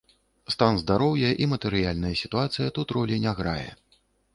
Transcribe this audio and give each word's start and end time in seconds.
Стан 0.53 0.79
здароўя 0.83 1.29
і 1.45 1.49
матэрыяльная 1.53 2.13
сітуацыя 2.25 2.67
тут 2.79 2.87
ролі 2.99 3.25
не 3.29 3.41
грае. 3.43 3.71